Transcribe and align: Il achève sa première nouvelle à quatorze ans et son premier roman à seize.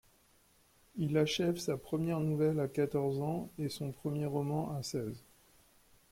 Il 0.95 1.15
achève 1.15 1.57
sa 1.59 1.77
première 1.77 2.19
nouvelle 2.21 2.59
à 2.59 2.67
quatorze 2.67 3.21
ans 3.21 3.51
et 3.59 3.69
son 3.69 3.91
premier 3.91 4.25
roman 4.25 4.75
à 4.75 4.81
seize. 4.81 5.23